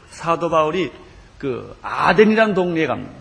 [0.10, 0.92] 사도 바울이
[1.38, 3.14] 그 아덴이라는 동네에 갑니다.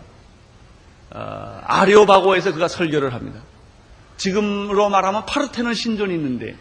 [1.11, 3.41] 어, 아레오바고에서 그가 설교를 합니다.
[4.17, 6.55] 지금으로 말하면 파르테논 신전이 있는데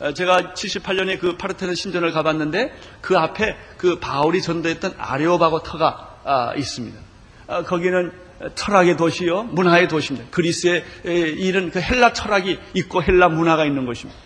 [0.00, 6.54] 어, 제가 78년에 그 파르테논 신전을 가봤는데 그 앞에 그 바울이 전도했던 아레오바고 터가 아,
[6.56, 6.98] 있습니다.
[7.46, 8.12] 어, 거기는
[8.54, 10.28] 철학의 도시요, 문화의 도시입니다.
[10.30, 14.20] 그리스에 이런 그 헬라 철학이 있고 헬라 문화가 있는 것입니다.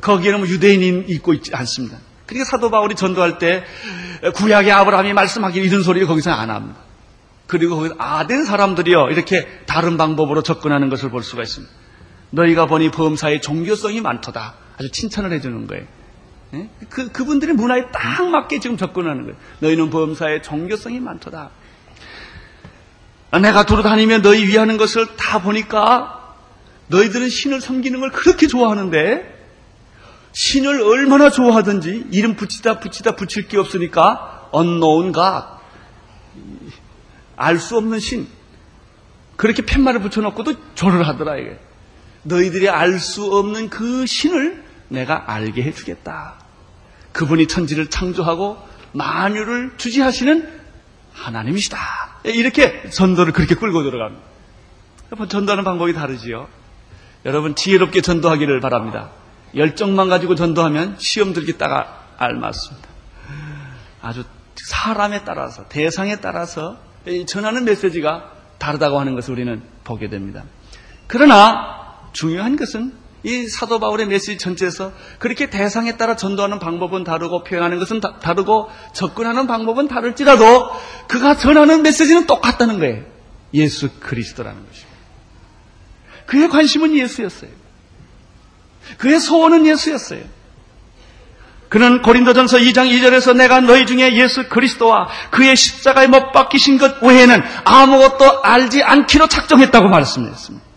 [0.00, 1.98] 거기에는 뭐 유대인이 있고 있지 않습니다.
[2.26, 3.64] 그러니까 사도 바울이 전도할 때
[4.34, 6.78] 구약의 아브라함이 말씀하기 이런 소리를 거기서 안 합니다.
[7.46, 11.72] 그리고 거기 아된 사람들이요 이렇게 다른 방법으로 접근하는 것을 볼 수가 있습니다.
[12.30, 14.54] 너희가 보니 범사의 종교성이 많도다.
[14.76, 15.86] 아주 칭찬을 해주는 거예요.
[16.54, 16.68] 예?
[16.90, 19.36] 그 그분들의 문화에 딱 맞게 지금 접근하는 거예요.
[19.60, 21.50] 너희는 범사의 종교성이 많도다.
[23.32, 26.34] 내가 돌아다니며 너희 위하는 것을 다 보니까
[26.88, 29.36] 너희들은 신을 섬기는 걸 그렇게 좋아하는데
[30.32, 35.46] 신을 얼마나 좋아하든지 이름 붙이다 붙이다 붙일 게 없으니까 unknown God.
[37.36, 38.26] 알 수 없는 신.
[39.36, 41.58] 그렇게 팻말을 붙여놓고도 절을 하더라, 이게.
[42.24, 46.34] 너희들이 알 수 없는 그 신을 내가 알게 해주겠다.
[47.12, 48.58] 그분이 천지를 창조하고
[48.92, 50.48] 만유를 주지하시는
[51.12, 51.78] 하나님이시다.
[52.24, 54.28] 이렇게 전도를 그렇게 끌고 들어갑니다.
[55.28, 56.48] 전도하는 방법이 다르지요.
[57.24, 59.10] 여러분 지혜롭게 전도하기를 바랍니다.
[59.54, 62.88] 열정만 가지고 전도하면 시험 들기다가 알맞습니다.
[64.02, 66.78] 아주 사람에 따라서 대상에 따라서
[67.26, 70.44] 전하는 메시지가 다르다고 하는 것을 우리는 보게 됩니다.
[71.06, 72.92] 그러나 중요한 것은
[73.24, 78.70] 이 사도 바울의 메시지 전체에서 그렇게 대상에 따라 전도하는 방법은 다르고 표현하는 것은 다, 르고
[78.92, 80.70] 접근하는 방법은 다를지라도
[81.08, 83.04] 그가 전하는 메시지는 똑같다는 거예요.
[83.54, 84.98] 예수 그리스도라는 것입니다.
[86.26, 87.50] 그의 관심은 예수였어요.
[88.98, 90.22] 그의 소원은 예수였어요.
[91.68, 97.42] 그는 고린도전서 2장 2절에서 내가 너희 중에 예수 그리스도와 그의 십자가에 못 박히신 것 외에는
[97.64, 100.67] 아무것도 알지 않기로 작정했다고 말씀했습니다.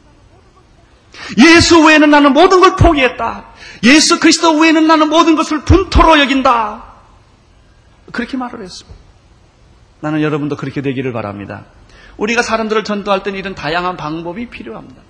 [1.38, 3.46] 예수 외에는 나는 모든 걸 포기했다.
[3.84, 6.84] 예수 그리스도 외에는 나는 모든 것을 분토로 여긴다.
[8.12, 9.00] 그렇게 말을 했습니다.
[10.02, 11.66] 나는 여러분도 그렇게 되기를 바랍니다.
[12.18, 15.02] 우리가 사람들을 전도할 때는 이런 다양한 방법이 필요합니다.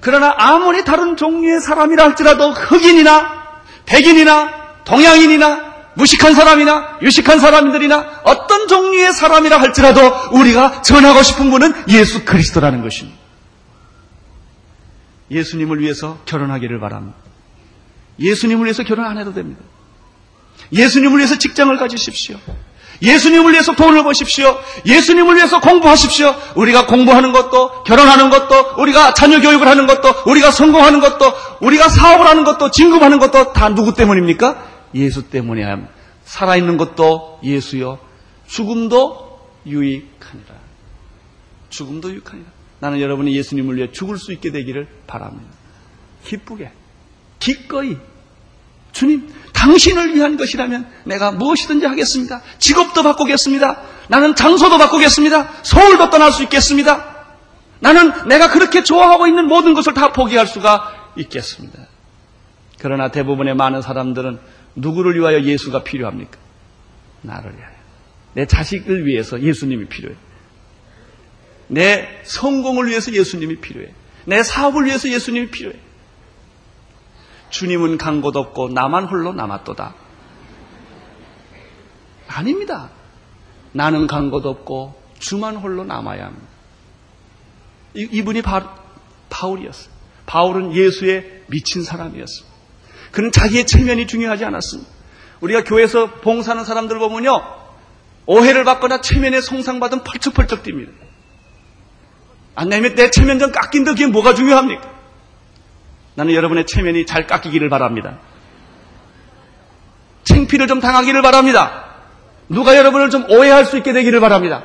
[0.00, 9.12] 그러나 아무리 다른 종류의 사람이라 할지라도 흑인이나 백인이나 동양인이나 무식한 사람이나 유식한 사람들이나 어떤 종류의
[9.12, 10.00] 사람이라 할지라도
[10.32, 13.17] 우리가 전하고 싶은 분은 예수 그리스도라는 것입니다.
[15.30, 17.18] 예수님을 위해서 결혼하기를 바랍니다.
[18.18, 19.62] 예수님을 위해서 결혼 안 해도 됩니다.
[20.72, 22.38] 예수님을 위해서 직장을 가지십시오.
[23.00, 24.58] 예수님을 위해서 돈을 버십시오.
[24.84, 26.34] 예수님을 위해서 공부하십시오.
[26.56, 32.26] 우리가 공부하는 것도, 결혼하는 것도, 우리가 자녀 교육을 하는 것도, 우리가 성공하는 것도, 우리가 사업을
[32.26, 34.66] 하는 것도, 진급하는 것도 다 누구 때문입니까?
[34.94, 35.88] 예수 때문이야.
[36.24, 37.98] 살아있는 것도 예수요.
[38.48, 40.54] 죽음도 유익하니라.
[41.70, 42.57] 죽음도 유익하니라.
[42.80, 45.50] 나는 여러분이 예수님을 위해 죽을 수 있게 되기를 바랍니다.
[46.24, 46.70] 기쁘게,
[47.38, 47.96] 기꺼이.
[48.92, 52.40] 주님, 당신을 위한 것이라면 내가 무엇이든지 하겠습니다.
[52.58, 53.82] 직업도 바꾸겠습니다.
[54.08, 55.62] 나는 장소도 바꾸겠습니다.
[55.62, 57.26] 서울도 떠날 수 있겠습니다.
[57.80, 61.78] 나는 내가 그렇게 좋아하고 있는 모든 것을 다 포기할 수가 있겠습니다.
[62.78, 64.38] 그러나 대부분의 많은 사람들은
[64.76, 66.38] 누구를 위하여 예수가 필요합니까?
[67.22, 67.72] 나를 위하여.
[68.34, 70.14] 내 자식을 위해서 예수님이 필요해.
[71.68, 73.92] 내 성공을 위해서 예수님이 필요해.
[74.26, 75.76] 내 사업을 위해서 예수님이 필요해.
[77.50, 79.94] 주님은 간 곳 없고 나만 홀로 남았도다.
[82.28, 82.90] 아닙니다.
[83.72, 86.46] 나는 간 곳 없고 주만 홀로 남아야 합니다.
[87.94, 88.74] 이 분이 바,
[89.30, 89.90] 바울이었어요.
[90.26, 92.56] 바울은 예수에 미친 사람이었습니다.
[93.12, 94.90] 그는 자기의 체면이 중요하지 않았습니다.
[95.40, 97.40] 우리가 교회에서 봉사하는 사람들 보면요.
[98.26, 100.90] 오해를 받거나 체면에 송상받은 펄쩍펄쩍 뜁니다.
[102.58, 104.82] 안 내면 내 체면 좀 깎인다 그게 뭐가 중요합니까?
[106.16, 108.18] 나는 여러분의 체면이 잘 깎이기를 바랍니다.
[110.24, 111.84] 챙피를 좀 당하기를 바랍니다.
[112.48, 114.64] 누가 여러분을 좀 오해할 수 있게 되기를 바랍니다.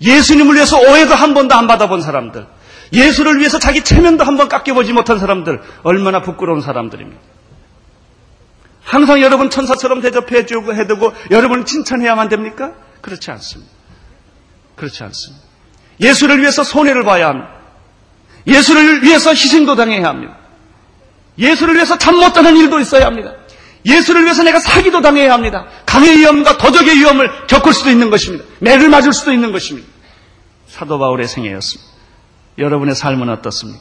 [0.00, 2.46] 예수님을 위해서 오해도 한 번도 안 받아본 사람들,
[2.94, 7.20] 예수를 위해서 자기 체면도 한 번 깎여보지 못한 사람들, 얼마나 부끄러운 사람들입니다.
[8.84, 12.72] 항상 여러분 천사처럼 대접해 주고 해두고 여러분을 칭찬해야만 됩니까?
[13.02, 13.70] 그렇지 않습니다.
[14.76, 15.47] 그렇지 않습니다.
[16.00, 17.50] 예수를 위해서 손해를 봐야 합니다.
[18.46, 20.36] 예수를 위해서 희생도 당해야 합니다.
[21.38, 23.32] 예수를 위해서 잠 못 자는 일도 있어야 합니다.
[23.86, 25.66] 예수를 위해서 내가 사기도 당해야 합니다.
[25.86, 28.44] 강의 위험과 도적의 위험을 겪을 수도 있는 것입니다.
[28.60, 29.88] 매를 맞을 수도 있는 것입니다.
[30.66, 31.90] 사도 바울의 생애였습니다.
[32.58, 33.80] 여러분의 삶은 어떻습니까?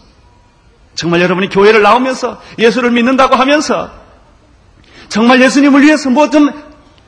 [0.96, 3.92] 정말 여러분이 교회를 나오면서 예수를 믿는다고 하면서
[5.10, 6.52] 정말 예수님을 위해서 뭐 좀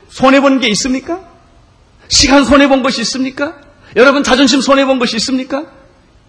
[0.08, 1.20] 손해본 게 있습니까?
[2.08, 3.54] 시간 손해본 것이 있습니까?
[3.96, 5.64] 여러분 자존심 손해본 것이 있습니까?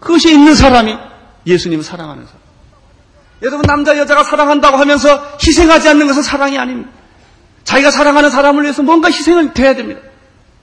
[0.00, 0.96] 그것이 있는 사람이
[1.46, 2.40] 예수님을 사랑하는 사람.
[3.42, 6.90] 여러분 남자 여자가 사랑한다고 하면서 희생하지 않는 것은 사랑이 아닙니다.
[7.64, 10.00] 자기가 사랑하는 사람을 위해서 뭔가 희생을 돼야 됩니다.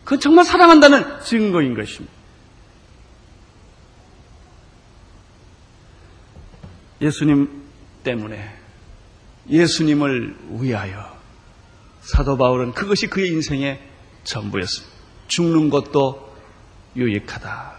[0.03, 2.13] 그건 정말 사랑한다는 증거인 것입니다.
[7.01, 7.63] 예수님
[8.03, 8.55] 때문에
[9.49, 11.17] 예수님을 위하여
[12.01, 13.79] 사도 바울은 그것이 그의 인생의
[14.23, 14.95] 전부였습니다.
[15.27, 16.28] 죽는 것도
[16.99, 17.73] 유익하다.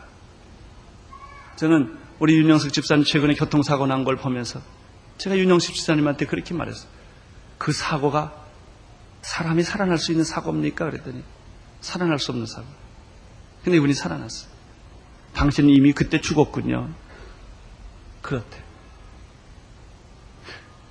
[1.56, 4.60] 저는 우리 윤영석 집사님 최근에 교통사고 난 걸 보면서
[5.18, 6.88] 제가 윤영석 집사님한테 그렇게 말했어요.
[7.58, 8.34] 그 사고가
[9.22, 10.90] 사람이 살아날 수 있는 사고입니까?
[10.90, 11.22] 그랬더니
[11.80, 12.66] 살아날 수 없는 사고.
[13.62, 14.50] 근데 이분이 살아났어요.
[15.34, 16.90] 당신은 이미 그때 죽었군요.
[18.22, 18.62] 그렇대.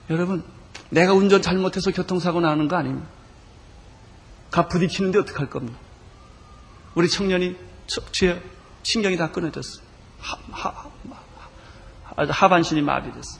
[0.10, 0.44] 여러분,
[0.90, 3.08] 내가 운전 잘못해서 교통사고 나는 거 아닙니다.
[4.52, 5.78] 가 부딪히는데 어떡할 겁니까?
[6.96, 7.56] 우리 청년이
[7.90, 8.42] 척추에
[8.84, 9.82] 신경이 다 끊어졌어.
[10.20, 10.92] 하, 하,
[12.04, 13.40] 하, 하반신이 마비됐어.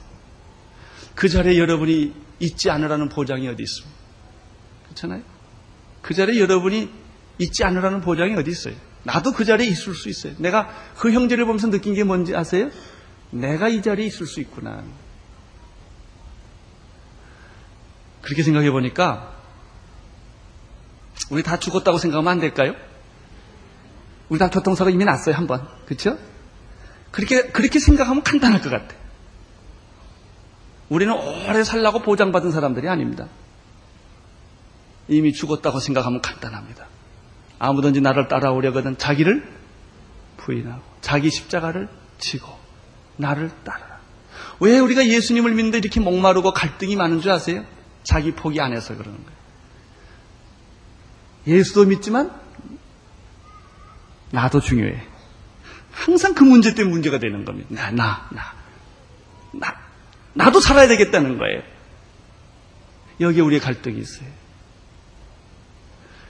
[1.14, 3.94] 그 자리에 여러분이 있지 않으라는 보장이 어디 있습니까?
[4.84, 5.22] 그렇잖아요?
[6.02, 6.90] 그 자리에 여러분이
[7.38, 8.74] 있지 않으라는 보장이 어디 있어요?
[9.02, 10.34] 나도 그 자리에 있을 수 있어요.
[10.38, 12.70] 내가 그 형제를 보면서 느낀 게 뭔지 아세요?
[13.30, 14.82] 내가 이 자리에 있을 수 있구나.
[18.22, 19.34] 그렇게 생각해 보니까
[21.30, 22.74] 우리 다 죽었다고 생각하면 안 될까요?
[24.30, 25.66] 우리 다 교통사고 이미 났어요, 한 번.
[25.84, 26.16] 그렇죠?
[27.10, 28.94] 그렇게 그렇게 생각하면 간단할 것 같아.
[30.88, 33.26] 우리는 오래 살라고 보장받은 사람들이 아닙니다.
[35.08, 36.86] 이미 죽었다고 생각하면 간단합니다.
[37.58, 39.46] 아무든지 나를 따라오려거든 자기를
[40.36, 42.48] 부인하고 자기 십자가를 지고
[43.16, 43.98] 나를 따르라.
[44.60, 47.64] 왜 우리가 예수님을 믿는데 이렇게 목마르고 갈등이 많은 줄 아세요?
[48.04, 49.40] 자기 포기 안 해서 그러는 거예요.
[51.46, 52.30] 예수도 믿지만
[54.30, 55.06] 나도 중요해.
[55.90, 57.68] 항상 그 문제 때문에 문제가 되는 겁니다.
[57.70, 58.60] 나, 나, 나.
[59.52, 59.76] 나,
[60.34, 61.62] 나도 살아야 되겠다는 거예요.
[63.20, 64.28] 여기에 우리의 갈등이 있어요.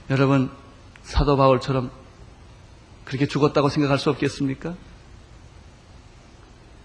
[0.09, 0.51] 여러분,
[1.03, 1.91] 사도 바울처럼
[3.05, 4.75] 그렇게 죽었다고 생각할 수 없겠습니까?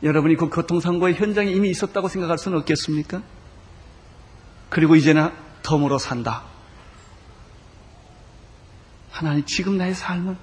[0.03, 3.23] 여러분이 그 교통사고의 현장에 이미 있었다고 생각할 수는 없겠습니까?
[4.69, 5.31] 그리고 이제는
[5.62, 6.45] 덤으로 산다.
[9.11, 10.37] 하나님, 지금 나의 삶은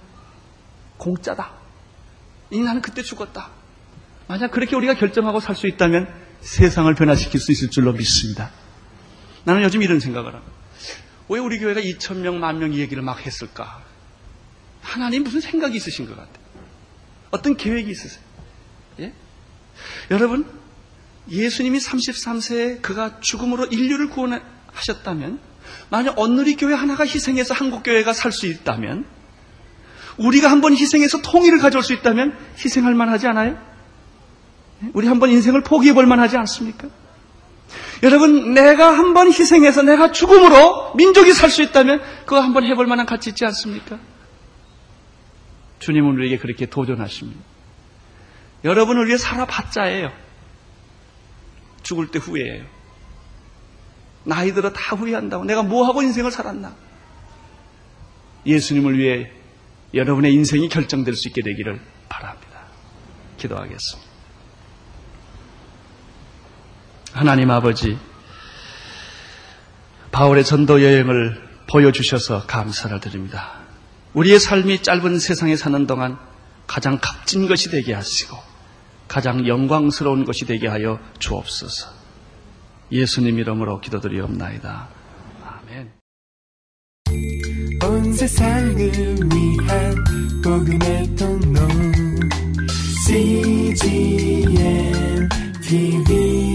[1.04, 1.52] 공짜다.
[2.52, 3.50] 이 나는 그때 죽었다.
[4.28, 6.08] 만약 그렇게 우리가 결정하고 살 수 있다면
[6.42, 8.52] 세상을 변화시킬 수 있을 줄로 믿습니다.
[9.44, 10.54] 나는 요즘 이런 생각을 합니다.
[11.30, 13.84] 왜 우리 교회가 2천명, 만명 이 얘기를 막 했을까?
[14.82, 16.44] 하나님 무슨 생각이 있으신 것 같아요.
[17.32, 18.24] 어떤 계획이 있으세요.
[19.00, 19.14] 예?
[20.12, 20.46] 여러분,
[21.30, 25.40] 예수님이 33세에 그가 죽음으로 인류를 구원하셨다면,
[25.90, 29.06] 만약 언누리 교회 하나가 희생해서 한국 교회가 살 수 있다면,
[30.18, 33.58] 우리가 한번 희생해서 통일을 가져올 수 있다면 희생할 만하지 않아요?
[34.84, 34.90] 예?
[34.94, 36.88] 우리 한번 인생을 포기해 볼 만하지 않습니까?
[38.04, 43.30] 여러분, 내가 한번 희생해서 내가 죽음으로 민족이 살 수 있다면 그거 한번 해볼 만한 가치
[43.30, 43.98] 있지 않습니까?
[45.80, 47.40] 주님은 우리에게 그렇게 도전하십니다.
[48.64, 50.12] 여러분을 위해 살아봤자예요.
[51.82, 52.66] 죽을 때 후회해요.
[54.26, 55.44] 나이 들어 다 후회한다고.
[55.46, 56.74] 내가 뭐하고 인생을 살았나?
[58.46, 59.32] 예수님을 위해
[59.94, 61.80] 여러분의 인생이 결정될 수 있게 되기를
[62.10, 62.60] 바랍니다.
[63.38, 64.12] 기도하겠습니다.
[67.14, 67.98] 하나님 아버지,
[70.12, 73.60] 바울의 전도 여행을 보여주셔서 감사를 드립니다.
[74.14, 76.18] 우리의 삶이 짧은 세상에 사는 동안
[76.68, 78.38] 가장 값진 것이 되게 하시고
[79.08, 81.90] 가장 영광스러운 것이 되게 하여 주옵소서.
[82.92, 84.88] 예수님 이름으로 기도드리옵나이다.
[85.44, 85.92] 아멘.
[90.54, 91.60] 복음의 통로
[93.08, 94.60] CGM
[95.64, 96.53] TV